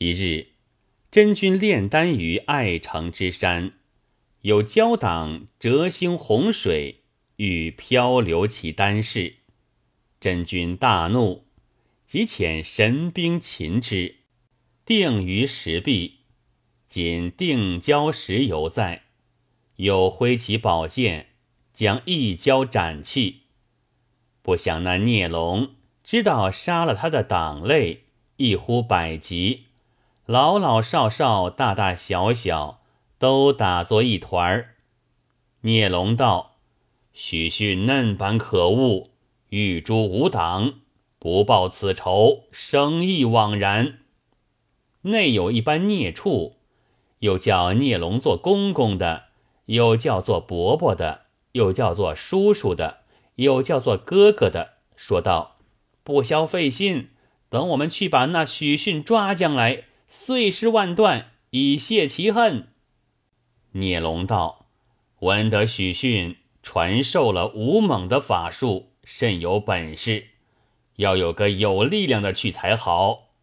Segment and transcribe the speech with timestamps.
[0.00, 0.52] 一日，
[1.10, 3.72] 真君炼丹于爱城之山，
[4.42, 7.00] 有交党折星洪水，
[7.36, 9.38] 欲漂流其丹室。
[10.20, 11.46] 真君大怒，
[12.06, 14.18] 即遣神兵擒之，
[14.84, 16.20] 定于石壁。
[16.88, 19.02] 仅定交石犹在，
[19.76, 21.30] 又挥起宝剑，
[21.74, 23.42] 将一交斩弃。
[24.42, 25.74] 不想那孽龙
[26.04, 28.04] 知道杀了他的党类，
[28.36, 29.64] 一呼百级。
[30.28, 32.82] 老老少少、大大小小，
[33.18, 34.74] 都打作一团儿。
[35.62, 36.56] 聂龙道
[37.14, 39.08] ：“许逊嫩般可恶，
[39.48, 40.80] 玉珠无党，
[41.18, 44.00] 不报此仇，生意枉然。”
[45.00, 46.56] 内有一般孽畜，
[47.20, 49.28] 又叫聂龙做公公的，
[49.64, 52.98] 又叫做伯伯的，又叫做叔叔的，
[53.36, 55.56] 又叫做哥哥的，说道
[56.04, 57.08] ：“不消费心，
[57.48, 62.72] 等我们去把那许逊抓将来。”碎尸万段，以泄其恨。
[63.72, 64.66] 聂龙道
[65.20, 70.28] ：“闻得许逊传授了吴猛的法术，甚有本事，
[70.96, 73.34] 要有个有力量的去才好。”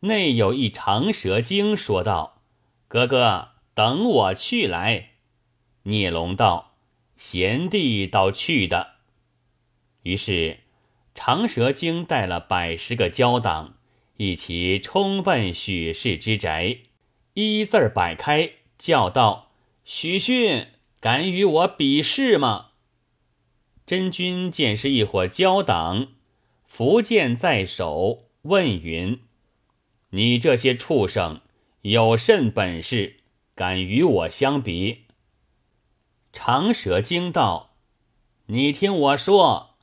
[0.00, 2.42] 内有一长蛇精说道
[2.88, 5.10] ：“哥哥，等我去来。”
[5.84, 6.76] 聂龙道
[7.18, 8.94] ：“贤弟倒去的。”
[10.04, 10.60] 于是
[11.14, 13.74] 长蛇精带了百十个交党。
[14.16, 16.78] 一起冲奔许氏之宅，
[17.32, 19.50] 一字儿摆开，叫道
[19.84, 20.68] ：“许逊，
[21.00, 22.70] 敢与我比试吗？”
[23.84, 26.12] 真君见是一伙交党，
[26.64, 29.20] 伏剑在手，问云
[30.10, 31.40] ：“你这些畜生
[31.82, 33.16] 有甚本事，
[33.56, 35.06] 敢与我相比？”
[36.32, 37.74] 长蛇精道
[38.46, 39.74] ：“你听我说，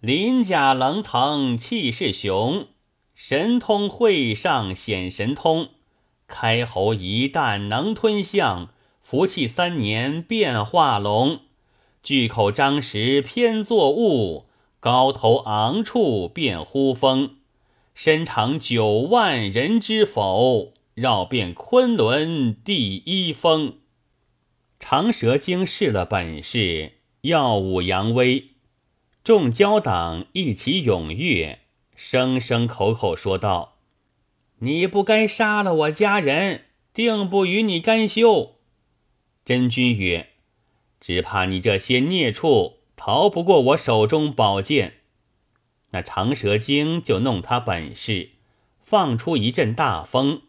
[0.00, 2.66] 鳞甲棱层，气势雄。”
[3.14, 5.68] 神通会上显神通，
[6.26, 8.70] 开喉一旦能吞象，
[9.02, 11.40] 服气三年变化龙，
[12.02, 14.46] 巨口张时偏作雾，
[14.80, 17.36] 高头昂处变呼风，
[17.94, 20.74] 身长九万人知否？
[20.94, 23.78] 绕遍昆仑第一峰。
[24.78, 26.92] 长蛇精试了本事，
[27.22, 28.50] 耀武扬威，
[29.24, 31.63] 众交党一起踊跃。
[31.94, 33.78] 声声口口说道
[34.60, 38.56] ：“你不该杀了我家人，定不与你甘休。”
[39.44, 40.30] 真君曰
[41.00, 44.94] ：“只怕你这些孽畜逃不过我手中宝剑。”
[45.92, 48.30] 那长蛇精就弄他本事，
[48.82, 50.42] 放出一阵大风，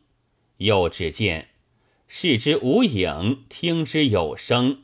[0.58, 1.50] 又只见
[2.08, 4.84] 视之无影，听之有声，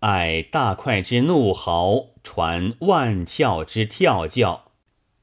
[0.00, 4.67] 爱大块之怒嚎，传万窍之跳叫。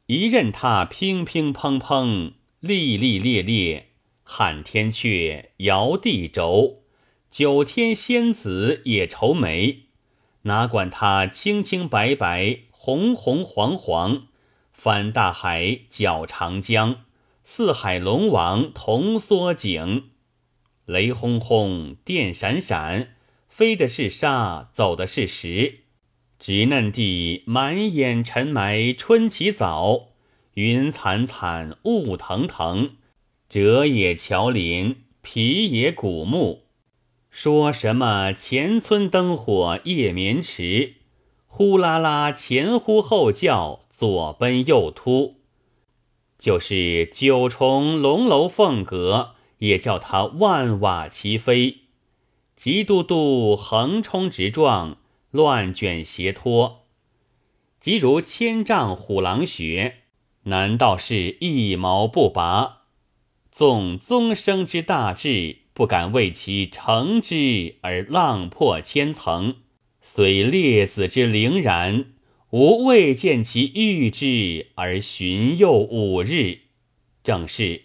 [0.08, 6.84] 一任他乒乒乓乓，历历烈烈，撼天阙，摇地轴，
[7.32, 9.86] 九天仙子也愁眉。
[10.44, 14.28] 哪管他青青白白，红红黄黄，
[14.72, 17.06] 翻大海，搅长江，
[17.44, 20.12] 四海龙王同缩颈。
[20.86, 23.16] 雷轰轰，电闪闪，
[23.50, 25.85] 飞的是沙，走的是石。
[26.40, 30.10] 稚嫩地满眼尘埋，春起早，
[30.56, 32.92] 云惨惨，雾腾腾，
[33.48, 36.64] 折野桥林，皮野古木。
[37.30, 40.96] 说什么前村灯火夜眠迟，
[41.48, 45.36] 呼啦啦前呼后叫，左奔右突。
[46.38, 51.78] 就是九重龙楼凤阁，也叫它万瓦齐飞，
[52.58, 54.98] 急嘟嘟，横冲直撞。
[55.36, 56.86] 乱卷斜拖，
[57.82, 59.96] 即如千丈虎狼穴，
[60.44, 62.84] 难道是一毛不拔？
[63.52, 69.56] 纵宗生之大志，不敢为其成之而浪破千层；
[70.02, 72.14] 虽列子之凌然，
[72.52, 76.60] 吾未见其遇之而寻诱五日。
[77.22, 77.82] 正是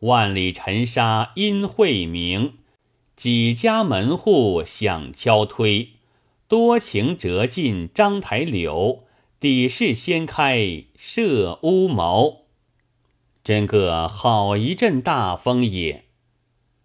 [0.00, 2.54] 万里尘沙因晦明，
[3.14, 5.90] 几家门户响敲推。
[6.52, 9.06] 多情折尽章台柳，
[9.40, 12.42] 底事掀开射乌毛。
[13.42, 16.04] 真个好一阵大风也！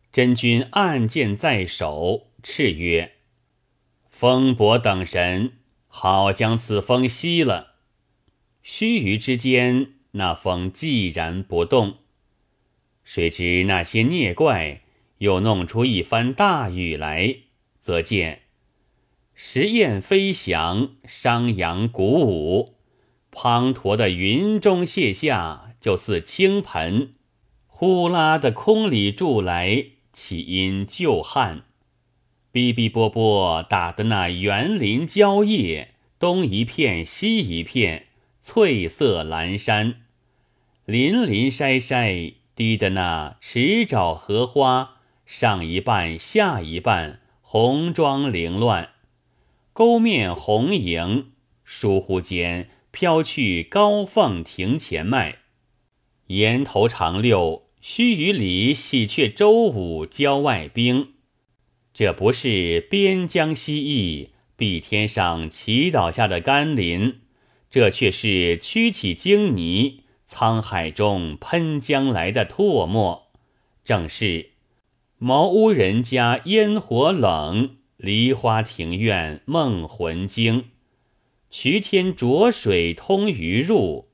[0.10, 3.16] 真君暗箭在手，叱曰
[4.10, 7.74] ：“风伯等神，好将此风息了。”
[8.64, 11.98] 须臾之间，那风寂然不动。
[13.04, 14.84] 谁知那些孽怪
[15.18, 17.40] 又弄出一番大雨来，
[17.82, 18.44] 则见。
[19.40, 22.74] 石雁飞翔，商阳鼓舞，
[23.32, 27.10] 滂沱的云中泻下，就似倾盆；
[27.68, 31.62] 呼啦的空里住来，岂因旧旱？
[32.52, 38.08] 逼逼波波打得那园林蕉叶，东一片西一片，
[38.42, 40.02] 翠色阑珊。
[40.86, 44.96] 林林筛筛，滴的那池沼荷花，
[45.28, 48.90] 上一半下一半，红妆凌乱。
[49.78, 51.34] 沟面红盈，
[51.64, 55.42] 疏忽间飘去高凤庭前麦。
[56.30, 61.10] 檐头长六，须臾里喜鹊周五郊外冰。
[61.94, 67.20] 这不是边疆西翼，碧天上祈祷下的甘霖，
[67.70, 73.28] 这却是曲起荆泥，沧海中喷将来的唾沫。
[73.84, 74.54] 正是
[75.20, 80.66] 茅屋人家烟火冷，梨花庭院梦魂惊。
[81.50, 84.10] 渠天浊水通鱼入，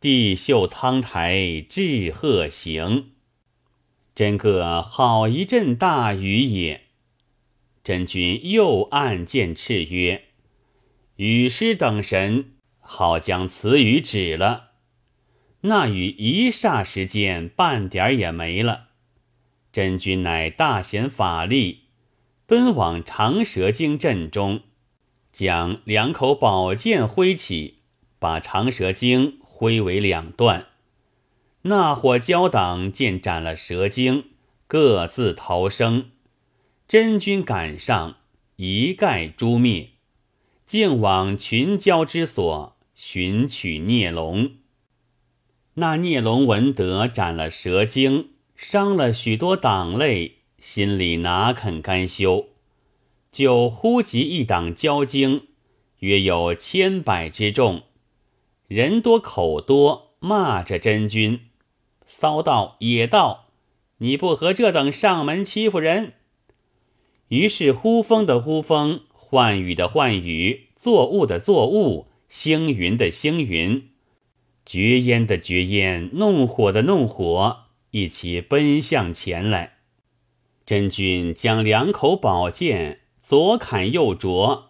[0.00, 3.12] 地秀苍苔至鹤行。
[4.16, 6.88] 真个好一阵大雨也。
[7.84, 10.24] 真君又暗见敕曰
[11.16, 14.70] ：“雨师等神，好将此雨止了。”
[15.62, 18.88] 那雨一霎时间，半点也没了。
[19.72, 21.89] 真君乃大显法力，
[22.50, 24.62] 奔往长蛇精阵中，
[25.30, 27.76] 将两口宝剑挥起，
[28.18, 30.66] 把长蛇精挥为两段。
[31.62, 34.24] 那伙交党见斩了蛇精，
[34.66, 36.10] 各自逃生。
[36.88, 38.16] 真君赶上，
[38.56, 39.90] 一概诛灭，
[40.66, 44.54] 竟往群交之所寻取孽龙。
[45.74, 52.48] 那孽龙闻得斩了蛇精，伤了许多党类，心里哪肯甘休，
[53.32, 55.48] 就呼集一党交精，
[56.00, 57.84] 约有千百之众，
[58.68, 61.40] 人多口多，骂着真君，
[62.04, 63.46] 骚道野道，
[63.98, 66.12] 你不和这等上门欺负人！
[67.28, 73.88] 于是呼风的呼风，唤雨的唤雨，作物的作物，星云的星云，
[74.66, 77.60] 绝烟的绝烟，弄火的弄火，
[77.92, 79.78] 一起奔向前来。
[80.70, 84.68] 真君将两口宝剑左砍右啄，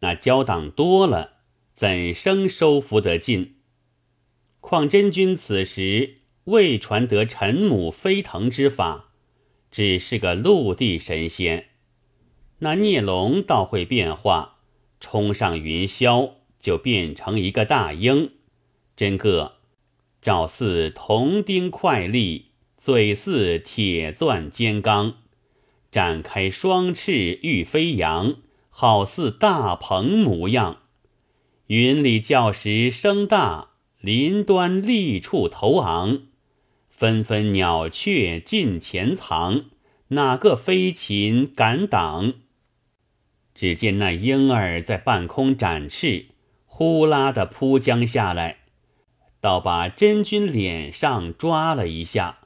[0.00, 1.34] 那交党多了，
[1.72, 3.54] 怎生收服得尽？
[4.58, 6.16] 况真君此时
[6.46, 9.10] 未传得陈母飞腾之法，
[9.70, 11.68] 只是个陆地神仙。
[12.58, 14.56] 那孽龙倒会变化，
[14.98, 18.32] 冲上云霄就变成一个大鹰，
[18.96, 19.58] 真个
[20.20, 22.46] 爪似铜钉快利，
[22.76, 25.18] 嘴似铁钻尖钢，
[25.90, 28.36] 展开双翅欲飞扬，
[28.68, 30.78] 好似大鹏模样。
[31.68, 36.22] 云里叫时声大，林端立处头昂，
[36.88, 39.64] 纷纷鸟雀近前藏，
[40.08, 42.34] 哪个飞禽敢挡？
[43.54, 46.26] 只见那婴儿在半空展翅，
[46.66, 48.58] 呼啦的扑将下来，
[49.40, 52.40] 倒把真君脸上抓了一下，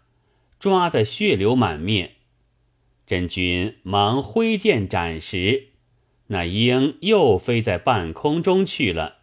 [0.60, 2.12] 抓得血流满面。
[3.10, 5.70] 真君忙挥剑斩时，
[6.28, 9.22] 那鹰又飞在半空中去了。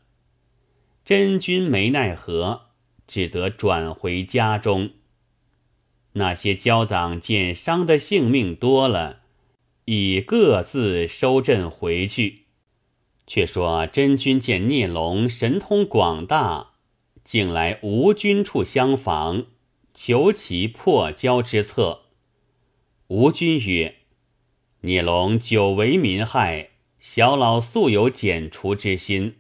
[1.06, 2.72] 真君没奈何，
[3.08, 4.90] 只得转回家中。
[6.16, 9.22] 那些交党见伤的性命多了。
[9.86, 12.48] 已各自收阵回去。
[13.26, 16.72] 却说真君见聂龙神通广大，
[17.24, 19.46] 竟来吴军处相访，
[19.94, 22.07] 求其破交之策。
[23.10, 23.96] 吴军曰
[24.82, 29.38] ：“聂龙久为民害，小老素有剪除之心，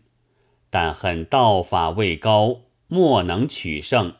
[0.69, 4.15] 但恨道法未高，莫能取胜。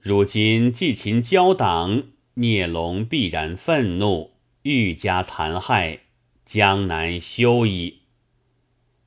[0.00, 4.32] 如今既擒交党，聂龙必然愤怒。”
[4.62, 6.00] 愈加残害，
[6.44, 8.00] 江南休矣。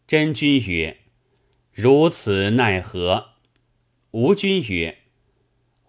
[0.07, 0.99] 真君曰
[1.73, 3.31] ：“如此奈何？”
[4.11, 4.99] 吴君曰：“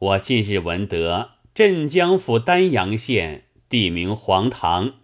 [0.00, 4.94] 我近日闻得镇江府丹阳县地名黄堂，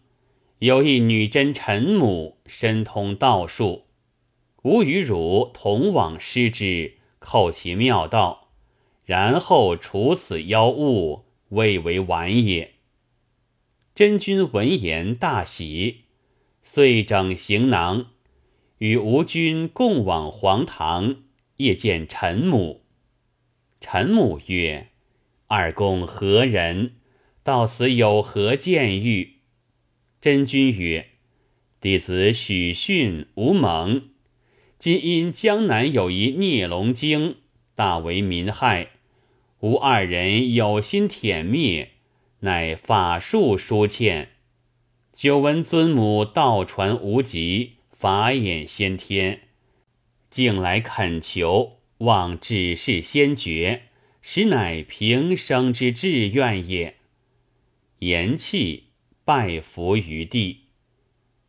[0.58, 3.84] 有一女真陈母，深通道术。
[4.64, 8.48] 吾与汝同往师之，叩其妙道，
[9.04, 12.72] 然后除此妖物，未为晚也。”
[13.94, 16.06] 真君闻言大喜，
[16.64, 18.06] 遂整行囊，
[18.78, 21.22] 与吴君共往黄堂，
[21.58, 22.82] 夜见陈母。
[23.80, 24.88] 陈母曰
[25.46, 26.96] ：“二公何人？
[27.46, 29.34] 到此有何见遇？”
[30.20, 31.10] 真君曰
[31.80, 34.08] ：“弟子许逊、吴蒙，
[34.80, 37.36] 今因江南有一孽龙精，
[37.76, 38.88] 大为民害，
[39.60, 41.92] 吾二人有心舔灭，
[42.40, 44.30] 乃法术疏欠。
[45.14, 49.42] 久闻尊母道传无极，法眼先天，
[50.28, 53.82] 竟来恳求，望指示先觉，
[54.20, 56.95] 实乃平生之志愿也。
[58.00, 58.82] 言讫，
[59.24, 60.64] 拜伏于地。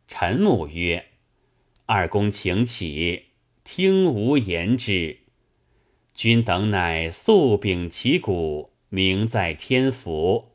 [0.06, 1.08] 陈母曰
[1.86, 3.24] ：“二公请起，
[3.62, 5.18] 听吾言之。”
[6.14, 10.52] 君等乃素秉其骨，名在天府。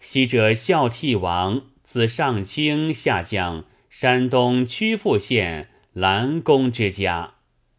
[0.00, 7.36] 昔者孝悌王自上清下降山东曲阜县兰公之家，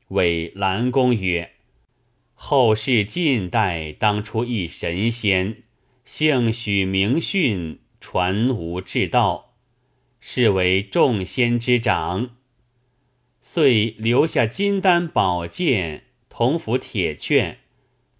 [0.07, 1.51] 谓兰公曰
[2.33, 5.64] ：“后世近代当初一神仙，
[6.05, 9.55] 姓许名训，传吾至道，
[10.19, 12.29] 是为众仙之长，
[13.41, 16.03] 遂留下金丹宝剑。”
[16.37, 17.59] 同服铁券，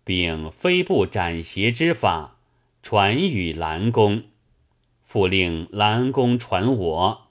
[0.06, 2.40] 并飞步斩邪之法，
[2.82, 4.24] 传与兰公。
[5.04, 7.28] 复令兰公传我。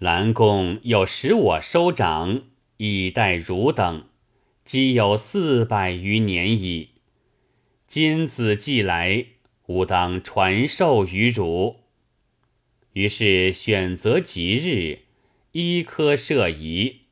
[0.00, 2.42] 兰公又使我收掌，
[2.78, 4.06] 以待汝等。
[4.64, 6.94] 既有四百余年矣。
[7.86, 9.26] 今子既来，
[9.72, 11.80] 吾当传授于汝。
[12.92, 15.06] 于是选择吉日，
[15.52, 17.02] 一科设仪，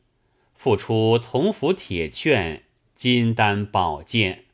[0.54, 2.64] 复出同符铁券。
[2.94, 4.44] 金丹宝剑，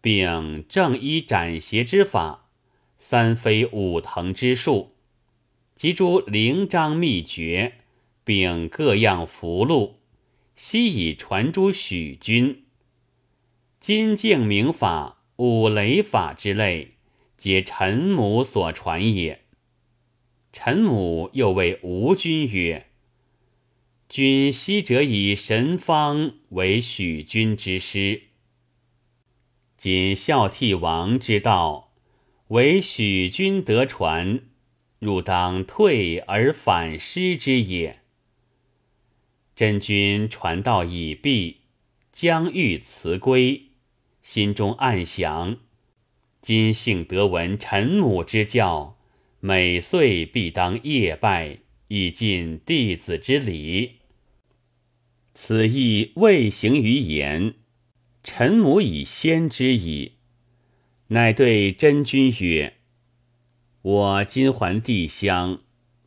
[0.00, 2.48] 并正一斩邪之法，
[2.96, 4.92] 三飞五腾之术，
[5.74, 7.78] 及诸灵章秘诀，
[8.22, 9.94] 并各样符箓，
[10.54, 12.62] 悉以传诸许君。
[13.80, 16.90] 金镜明法、五雷法之类，
[17.46, 19.44] 皆臣母所传也。
[20.52, 22.88] 臣母又谓吴君曰。
[24.08, 28.22] 君昔者以神方为许君之师，
[29.76, 31.92] 今孝悌王之道
[32.48, 34.40] 为许君得传，
[34.98, 38.00] 汝当退而反师之也。
[39.54, 41.58] 真君传道已毕，
[42.10, 43.66] 将欲辞归，
[44.20, 45.58] 心中暗想：
[46.46, 48.96] 今幸得闻陈母之教，
[49.40, 51.58] 每岁必当夜拜。
[51.88, 53.96] 以尽弟子之礼，
[55.34, 57.54] 此意未行于言。
[58.22, 60.12] 臣母已先知矣。
[61.08, 62.74] 乃对真君曰
[63.82, 65.62] ：“我今还帝乡，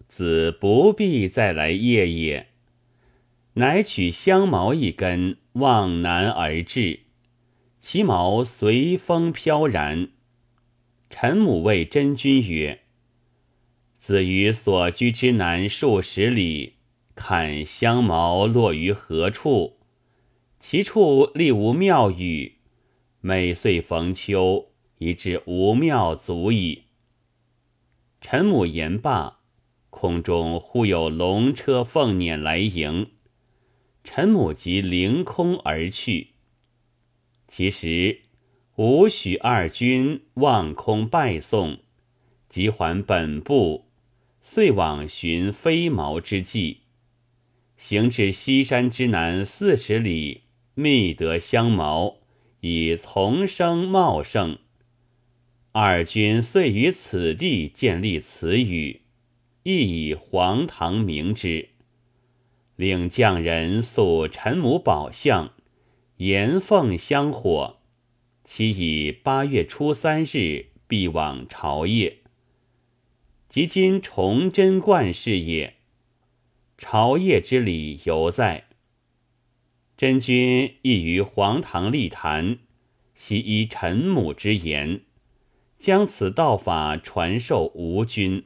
[0.08, 2.48] 子不必再来夜也。”
[3.56, 7.02] 乃取香茅一根，望南而至，
[7.82, 10.12] 其毛随风飘然。
[11.10, 12.82] 臣母谓真君曰：
[13.98, 16.76] 子于所居之南数十里，
[17.16, 19.80] 看香茅落于何处？
[20.60, 22.58] 其处立无庙宇，
[23.22, 26.84] 每岁逢秋，以至无庙足矣。
[28.22, 29.40] 陈母言罢，
[29.90, 33.12] 空中忽有龙车凤辇来迎，
[34.04, 36.36] 陈母即凌空而去。
[37.48, 38.22] 其时
[38.80, 41.80] 吾许二君望空拜送，
[42.48, 43.90] 即还本部。
[44.40, 46.84] 遂往寻飞毛之计，
[47.76, 50.44] 行至西山之南四十里，
[50.76, 52.20] 觅得香茅，
[52.62, 54.58] 以丛生茂盛。
[55.74, 59.02] 二君遂于此地建立祠宇，
[59.64, 61.68] 亦以黄堂名之。
[62.78, 65.52] 令匠人塑陈母宝像，
[66.16, 67.79] 岩凤香火，
[68.52, 72.16] 其以八月初三日必往朝谒。
[73.48, 75.76] 即今崇祯观事也，
[76.76, 78.66] 朝谒之礼犹在。
[79.96, 82.58] 真君亦于皇堂立坛，
[83.14, 85.02] 悉依臣母之言，
[85.78, 88.46] 将此道法传授吴君。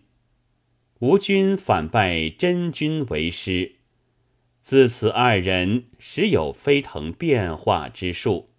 [1.00, 3.76] 吴君反拜真君为师，
[4.62, 8.50] 自此二人时有飞腾变化之术。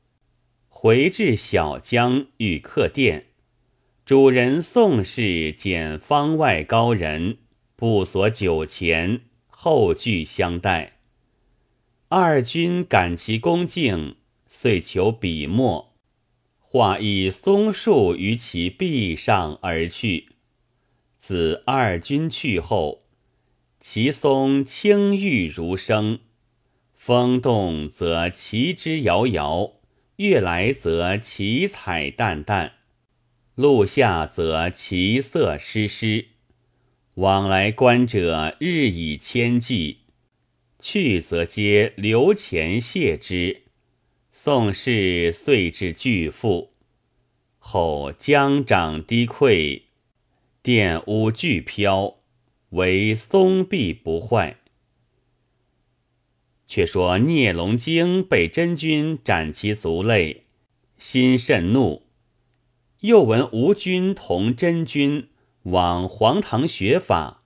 [0.87, 3.29] 回至小江，欲客店。
[4.05, 7.39] 主人宋氏见方外高人，
[7.75, 10.99] 不索酒钱，后具相待。
[12.09, 15.95] 二君感其恭敬，遂求笔墨，
[16.59, 20.29] 画一松树于其壁上而去。
[21.17, 23.05] 自二君去后，
[23.81, 26.19] 其松青郁如生，
[26.93, 29.73] 风动则其枝摇摇，
[30.17, 32.75] 月来则其彩淡淡。
[33.57, 36.27] 露下则其色湿湿，
[37.15, 39.99] 往来观者日以千计，
[40.81, 43.63] 去则皆留钱谢之。
[44.33, 46.73] 宋氏遂至巨富，
[47.59, 49.83] 后江涨堤溃，
[50.61, 52.17] 殿屋俱飘，
[52.71, 54.57] 唯松壁不坏。
[56.67, 60.45] 却说聂龙经被真君斩其族类，
[60.99, 62.03] 心甚怒。
[63.01, 65.29] 又闻吴军同真君
[65.65, 67.43] 往黄堂学法，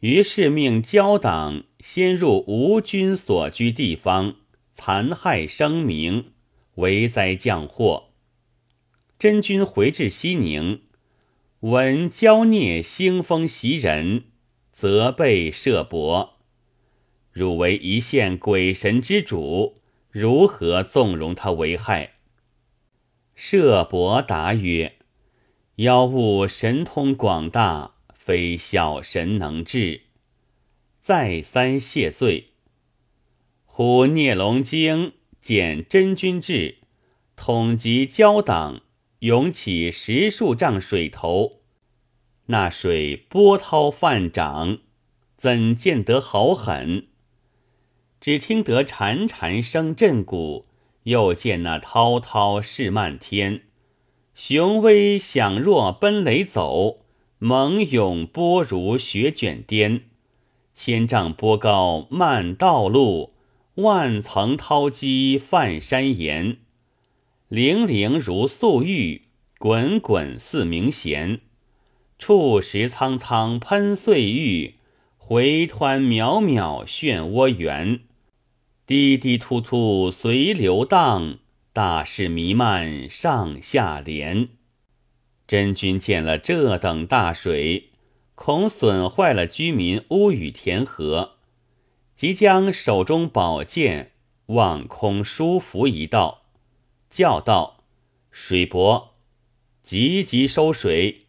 [0.00, 4.36] 于是命焦党先入吴军所居地方，
[4.72, 6.32] 残害生民，
[6.74, 8.10] 为灾降祸。
[9.18, 10.82] 真君回至西宁，
[11.60, 14.24] 闻焦孽兴风袭人，
[14.70, 16.37] 责备设伯。
[17.38, 19.80] 汝为一线鬼神之主，
[20.10, 22.14] 如何纵容他为害？
[23.36, 24.96] 舍伯答曰
[25.76, 30.00] ：“妖物神通广大，非小神能治。”
[31.00, 32.54] 再三谢罪。
[33.64, 36.78] 忽聂龙经见真君至，
[37.36, 38.82] 统集交党，
[39.20, 41.60] 涌起十数丈水头，
[42.46, 44.78] 那水波涛泛涨，
[45.36, 47.06] 怎见得好狠？
[48.20, 50.66] 只听得潺潺声震鼓，
[51.04, 53.62] 又见那滔滔势漫天，
[54.34, 56.98] 雄威响若奔雷走，
[57.38, 60.02] 猛涌波如雪卷颠。
[60.74, 63.32] 千丈波高漫道路，
[63.76, 66.58] 万层涛积泛山岩。
[67.48, 69.22] 泠泠如素玉，
[69.58, 71.40] 滚滚似明弦。
[72.18, 74.74] 触石苍苍喷碎玉，
[75.16, 78.00] 回湍渺渺漩涡圆。
[78.88, 81.40] 滴滴突突随流荡，
[81.74, 84.48] 大势弥漫上下连。
[85.46, 87.90] 真君见了这等大水，
[88.34, 91.32] 恐损坏了居民屋宇田禾，
[92.16, 94.12] 即将手中宝剑
[94.46, 96.44] 望空舒服一道，
[97.10, 97.84] 叫道
[98.32, 99.16] ：“水伯，
[99.82, 101.26] 急急收水！”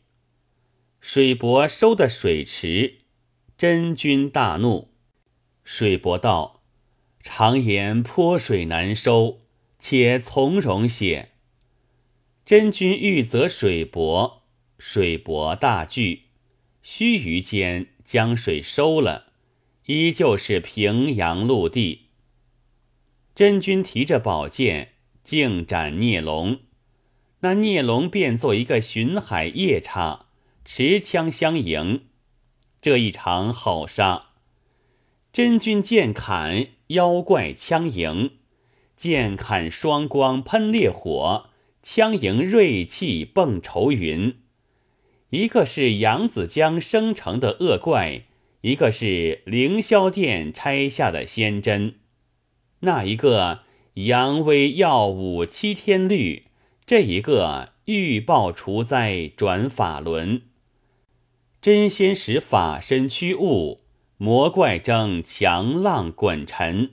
[1.02, 3.00] 水伯收的水池，
[3.58, 4.94] 真君大怒。
[5.66, 6.59] 水伯道。
[7.22, 9.42] 常言泼水难收，
[9.78, 11.30] 且从容些。
[12.46, 14.44] 真君欲则水薄，
[14.78, 16.24] 水薄大惧，
[16.82, 19.34] 须臾间将水收了，
[19.86, 22.08] 依旧是平阳陆地。
[23.36, 26.60] 真君提着宝剑，竟斩孽龙。
[27.42, 30.26] 那孽龙便做一个巡海夜叉，
[30.66, 32.06] 持枪相迎。
[32.82, 34.30] 这一场好杀。
[35.32, 36.79] 真君剑砍。
[36.90, 38.32] 妖怪枪迎，
[38.96, 41.50] 剑砍双光喷烈火，
[41.84, 44.38] 枪迎锐气迸愁云。
[45.30, 48.24] 一个是扬子江生成的恶怪，
[48.62, 52.00] 一个是凌霄殿拆下的仙针。
[52.80, 53.60] 那一个
[53.94, 56.46] 扬威耀武七天律，
[56.88, 60.42] 这一个欲报除灾转法轮。
[61.62, 63.82] 真仙使法身驱物。
[64.22, 66.92] 魔怪争强浪滚沉，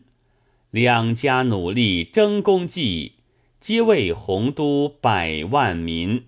[0.71, 3.15] 两家努力争功绩，
[3.59, 6.27] 皆为洪都百万民。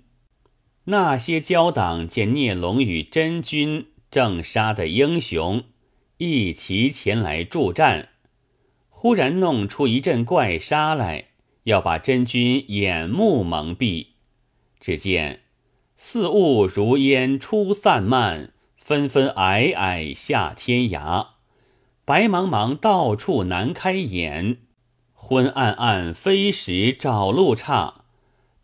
[0.87, 5.63] 那些交党见聂龙与真君正杀的英雄，
[6.17, 8.09] 一齐前来助战，
[8.89, 11.27] 忽然弄出一阵怪杀来，
[11.63, 14.07] 要把真君眼目蒙蔽。
[14.81, 15.43] 只见
[15.97, 18.55] 似雾如烟出散漫。
[18.89, 21.27] 纷纷霭霭下天涯，
[22.07, 24.61] 白茫茫到处难开眼，
[25.13, 28.05] 昏暗暗飞石找路岔，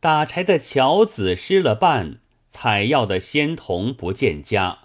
[0.00, 4.78] 打柴的樵子失了伴，采药的仙童不见家。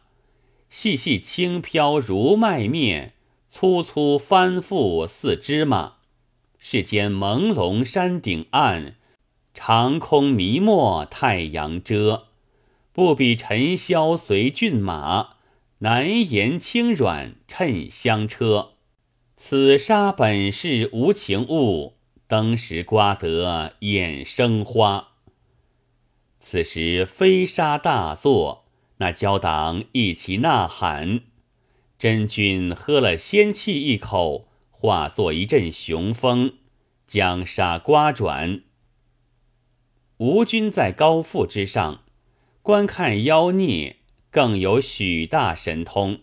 [0.70, 3.14] 细细轻飘如麦面，
[3.50, 5.94] 粗粗翻覆似芝麻。
[6.58, 8.98] 世间朦胧山顶暗，
[9.54, 12.26] 长空迷没太阳遮。
[12.92, 15.36] 不比尘嚣随骏马，
[15.80, 18.74] 难言轻软趁香车。
[19.38, 21.96] 此沙本是无情物，
[22.28, 25.10] 登时刮得眼生花。
[26.40, 28.66] 此时飞沙大作，
[28.98, 31.22] 那交党一齐呐喊。
[31.98, 36.54] 真君喝了仙气一口，化作一阵雄风，
[37.08, 38.64] 将沙刮转。
[40.18, 42.04] 吴军在高阜之上。
[42.62, 43.96] 观看妖孽，
[44.30, 46.20] 更有许大神通，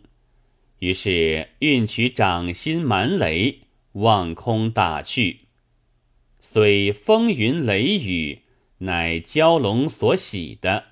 [0.78, 3.60] 于是运取掌心蛮雷，
[3.92, 5.40] 望空打去。
[6.38, 8.42] 虽风云雷雨，
[8.78, 10.84] 乃蛟龙所喜的，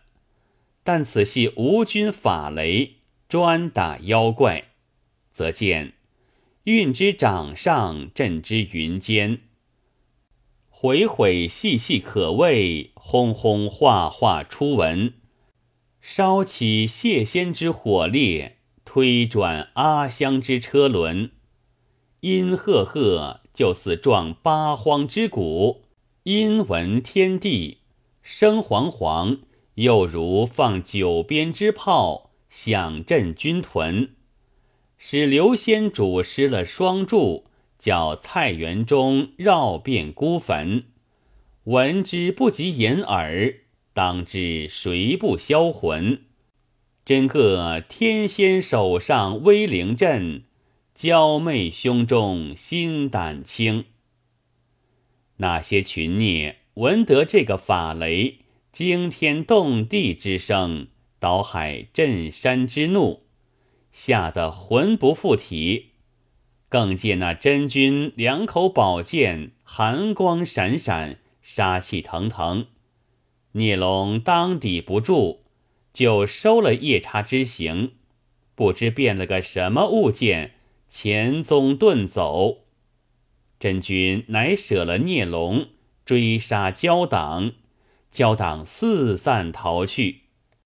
[0.82, 2.94] 但此系吴军法雷，
[3.28, 4.64] 专打妖怪，
[5.30, 5.92] 则见
[6.64, 9.40] 运之掌上，震之云间。
[10.68, 15.12] 回回细细可畏，轰轰画画出文。
[16.06, 21.30] 烧起谢仙之火烈，推转阿香之车轮。
[22.20, 25.84] 阴赫赫，就似撞八荒之鼓；
[26.24, 27.78] 阴闻天地，
[28.20, 29.38] 声惶惶，
[29.76, 34.10] 又如放九边之炮，响震军屯。
[34.98, 37.46] 使刘仙主失了双柱。
[37.78, 40.84] 叫菜园中绕遍孤坟，
[41.64, 43.54] 闻之不及掩耳，
[43.94, 46.22] 当知谁不销魂？
[47.04, 50.42] 真个天仙手上威灵阵，
[50.94, 53.84] 娇媚胸中心胆轻。
[55.36, 58.40] 那些群孽闻得这个法雷
[58.72, 60.88] 惊天动地之声，
[61.20, 63.22] 倒海震山之怒，
[63.92, 65.90] 吓得魂不附体。
[66.68, 72.66] 更见那真君两口宝剑，寒光闪闪，杀气腾腾。
[73.56, 75.44] 聂龙当抵不住，
[75.92, 77.92] 就收了夜叉之形，
[78.56, 80.54] 不知变了个什么物件，
[80.88, 82.64] 前踪遁走。
[83.60, 85.68] 真君乃舍了聂龙，
[86.04, 87.52] 追杀焦党，
[88.10, 90.23] 焦党四散逃去。